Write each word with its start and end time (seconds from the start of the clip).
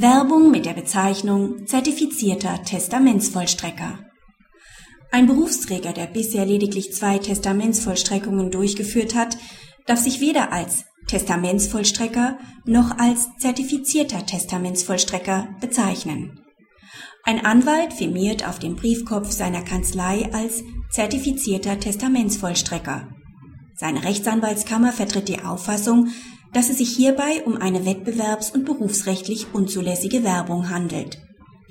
Werbung 0.00 0.52
mit 0.52 0.64
der 0.64 0.74
Bezeichnung 0.74 1.66
zertifizierter 1.66 2.62
Testamentsvollstrecker. 2.62 3.98
Ein 5.10 5.26
Berufsträger, 5.26 5.92
der 5.92 6.06
bisher 6.06 6.46
lediglich 6.46 6.92
zwei 6.92 7.18
Testamentsvollstreckungen 7.18 8.52
durchgeführt 8.52 9.16
hat, 9.16 9.38
darf 9.86 9.98
sich 9.98 10.20
weder 10.20 10.52
als 10.52 10.84
Testamentsvollstrecker 11.08 12.38
noch 12.64 12.96
als 12.96 13.26
zertifizierter 13.38 14.24
Testamentsvollstrecker 14.24 15.48
bezeichnen. 15.60 16.44
Ein 17.24 17.44
Anwalt 17.44 17.92
firmiert 17.92 18.46
auf 18.46 18.60
dem 18.60 18.76
Briefkopf 18.76 19.32
seiner 19.32 19.62
Kanzlei 19.62 20.32
als 20.32 20.62
zertifizierter 20.90 21.80
Testamentsvollstrecker. 21.80 23.08
Seine 23.74 24.04
Rechtsanwaltskammer 24.04 24.92
vertritt 24.92 25.28
die 25.28 25.40
Auffassung, 25.40 26.08
dass 26.52 26.70
es 26.70 26.78
sich 26.78 26.90
hierbei 26.90 27.42
um 27.44 27.56
eine 27.56 27.84
wettbewerbs- 27.84 28.52
und 28.52 28.64
berufsrechtlich 28.64 29.48
unzulässige 29.52 30.24
Werbung 30.24 30.70
handelt. 30.70 31.18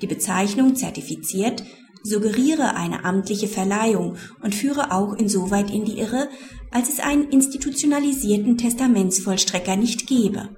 Die 0.00 0.06
Bezeichnung 0.06 0.76
zertifiziert 0.76 1.64
suggeriere 2.04 2.76
eine 2.76 3.04
amtliche 3.04 3.48
Verleihung 3.48 4.16
und 4.42 4.54
führe 4.54 4.92
auch 4.92 5.14
insoweit 5.14 5.70
in 5.70 5.84
die 5.84 5.98
Irre, 5.98 6.28
als 6.70 6.88
es 6.88 7.00
einen 7.00 7.28
institutionalisierten 7.28 8.56
Testamentsvollstrecker 8.56 9.76
nicht 9.76 10.06
gebe. 10.06 10.50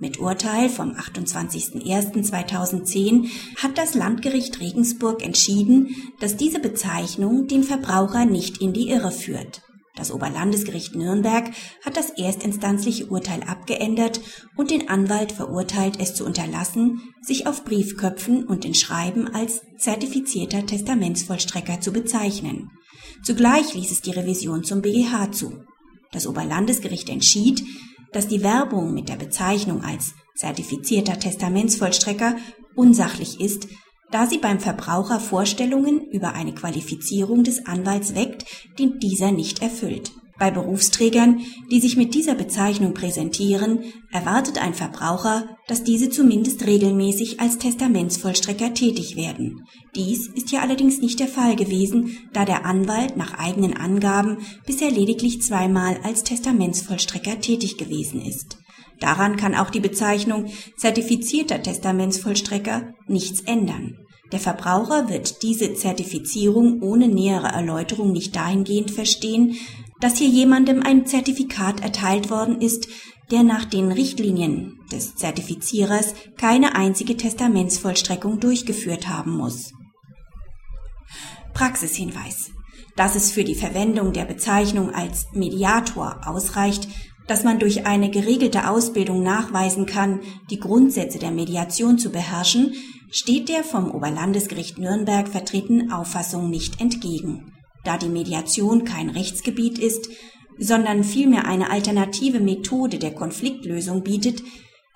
Mit 0.00 0.20
Urteil 0.20 0.68
vom 0.68 0.92
28.01.2010 0.92 3.30
hat 3.56 3.76
das 3.76 3.94
Landgericht 3.94 4.60
Regensburg 4.60 5.24
entschieden, 5.24 5.96
dass 6.20 6.36
diese 6.36 6.60
Bezeichnung 6.60 7.48
den 7.48 7.64
Verbraucher 7.64 8.24
nicht 8.24 8.62
in 8.62 8.72
die 8.72 8.90
Irre 8.90 9.10
führt. 9.10 9.62
Das 9.98 10.12
Oberlandesgericht 10.12 10.94
Nürnberg 10.94 11.50
hat 11.84 11.96
das 11.96 12.10
erstinstanzliche 12.10 13.06
Urteil 13.06 13.42
abgeändert 13.42 14.20
und 14.56 14.70
den 14.70 14.88
Anwalt 14.88 15.32
verurteilt, 15.32 15.96
es 16.00 16.14
zu 16.14 16.24
unterlassen, 16.24 17.02
sich 17.20 17.48
auf 17.48 17.64
Briefköpfen 17.64 18.44
und 18.44 18.64
in 18.64 18.74
Schreiben 18.74 19.26
als 19.34 19.60
zertifizierter 19.76 20.64
Testamentsvollstrecker 20.64 21.80
zu 21.80 21.92
bezeichnen. 21.92 22.70
Zugleich 23.24 23.74
ließ 23.74 23.90
es 23.90 24.00
die 24.00 24.12
Revision 24.12 24.62
zum 24.62 24.82
BGH 24.82 25.32
zu. 25.32 25.64
Das 26.12 26.28
Oberlandesgericht 26.28 27.08
entschied, 27.08 27.64
dass 28.12 28.28
die 28.28 28.44
Werbung 28.44 28.94
mit 28.94 29.08
der 29.08 29.16
Bezeichnung 29.16 29.82
als 29.82 30.14
zertifizierter 30.36 31.18
Testamentsvollstrecker 31.18 32.36
unsachlich 32.76 33.40
ist, 33.40 33.66
da 34.10 34.26
sie 34.26 34.38
beim 34.38 34.60
Verbraucher 34.60 35.20
Vorstellungen 35.20 36.00
über 36.10 36.34
eine 36.34 36.54
Qualifizierung 36.54 37.44
des 37.44 37.66
Anwalts 37.66 38.14
weckt, 38.14 38.44
die 38.78 38.98
dieser 38.98 39.32
nicht 39.32 39.62
erfüllt. 39.62 40.12
Bei 40.38 40.52
Berufsträgern, 40.52 41.40
die 41.68 41.80
sich 41.80 41.96
mit 41.96 42.14
dieser 42.14 42.36
Bezeichnung 42.36 42.94
präsentieren, 42.94 43.80
erwartet 44.12 44.62
ein 44.62 44.72
Verbraucher, 44.72 45.48
dass 45.66 45.82
diese 45.82 46.10
zumindest 46.10 46.64
regelmäßig 46.64 47.40
als 47.40 47.58
Testamentsvollstrecker 47.58 48.72
tätig 48.72 49.16
werden. 49.16 49.66
Dies 49.96 50.28
ist 50.28 50.50
hier 50.50 50.62
allerdings 50.62 51.00
nicht 51.00 51.18
der 51.18 51.26
Fall 51.26 51.56
gewesen, 51.56 52.18
da 52.32 52.44
der 52.44 52.64
Anwalt 52.64 53.16
nach 53.16 53.34
eigenen 53.34 53.76
Angaben 53.76 54.38
bisher 54.64 54.92
lediglich 54.92 55.42
zweimal 55.42 55.98
als 56.04 56.22
Testamentsvollstrecker 56.22 57.40
tätig 57.40 57.76
gewesen 57.76 58.24
ist. 58.24 58.57
Daran 59.00 59.36
kann 59.36 59.54
auch 59.54 59.70
die 59.70 59.80
Bezeichnung 59.80 60.46
zertifizierter 60.76 61.62
Testamentsvollstrecker 61.62 62.94
nichts 63.06 63.40
ändern. 63.42 63.98
Der 64.32 64.40
Verbraucher 64.40 65.08
wird 65.08 65.42
diese 65.42 65.74
Zertifizierung 65.74 66.82
ohne 66.82 67.08
nähere 67.08 67.48
Erläuterung 67.48 68.12
nicht 68.12 68.36
dahingehend 68.36 68.90
verstehen, 68.90 69.56
dass 70.00 70.18
hier 70.18 70.28
jemandem 70.28 70.82
ein 70.82 71.06
Zertifikat 71.06 71.82
erteilt 71.82 72.30
worden 72.30 72.60
ist, 72.60 72.88
der 73.30 73.42
nach 73.42 73.64
den 73.64 73.90
Richtlinien 73.90 74.78
des 74.92 75.14
Zertifizierers 75.14 76.14
keine 76.36 76.74
einzige 76.74 77.16
Testamentsvollstreckung 77.16 78.40
durchgeführt 78.40 79.08
haben 79.08 79.36
muss. 79.36 79.72
Praxishinweis. 81.54 82.50
Dass 82.96 83.14
es 83.14 83.30
für 83.30 83.44
die 83.44 83.54
Verwendung 83.54 84.12
der 84.12 84.24
Bezeichnung 84.24 84.92
als 84.92 85.26
Mediator 85.32 86.20
ausreicht, 86.26 86.88
dass 87.28 87.44
man 87.44 87.60
durch 87.60 87.86
eine 87.86 88.10
geregelte 88.10 88.68
Ausbildung 88.68 89.22
nachweisen 89.22 89.86
kann, 89.86 90.20
die 90.50 90.58
Grundsätze 90.58 91.18
der 91.18 91.30
Mediation 91.30 91.98
zu 91.98 92.10
beherrschen, 92.10 92.72
steht 93.10 93.48
der 93.48 93.62
vom 93.62 93.90
Oberlandesgericht 93.90 94.78
Nürnberg 94.78 95.28
vertretenen 95.28 95.92
Auffassung 95.92 96.50
nicht 96.50 96.80
entgegen. 96.80 97.52
Da 97.84 97.96
die 97.96 98.08
Mediation 98.08 98.84
kein 98.84 99.10
Rechtsgebiet 99.10 99.78
ist, 99.78 100.08
sondern 100.58 101.04
vielmehr 101.04 101.46
eine 101.46 101.70
alternative 101.70 102.40
Methode 102.40 102.98
der 102.98 103.14
Konfliktlösung 103.14 104.02
bietet, 104.02 104.42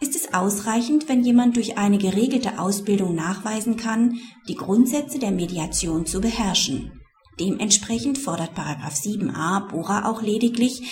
ist 0.00 0.16
es 0.16 0.34
ausreichend, 0.34 1.08
wenn 1.08 1.22
jemand 1.22 1.56
durch 1.56 1.78
eine 1.78 1.98
geregelte 1.98 2.58
Ausbildung 2.58 3.14
nachweisen 3.14 3.76
kann, 3.76 4.18
die 4.48 4.56
Grundsätze 4.56 5.20
der 5.20 5.30
Mediation 5.30 6.06
zu 6.06 6.20
beherrschen. 6.20 6.90
Dementsprechend 7.38 8.18
fordert 8.18 8.58
7a 8.58 9.70
Bora 9.70 10.10
auch 10.10 10.20
lediglich, 10.20 10.82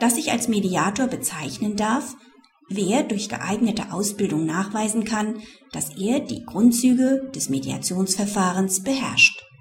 dass 0.00 0.16
sich 0.16 0.32
als 0.32 0.48
Mediator 0.48 1.06
bezeichnen 1.06 1.76
darf, 1.76 2.16
wer 2.68 3.04
durch 3.04 3.28
geeignete 3.28 3.92
Ausbildung 3.92 4.46
nachweisen 4.46 5.04
kann, 5.04 5.36
dass 5.72 5.96
er 5.96 6.20
die 6.20 6.44
Grundzüge 6.44 7.30
des 7.34 7.48
Mediationsverfahrens 7.48 8.82
beherrscht 8.82 9.44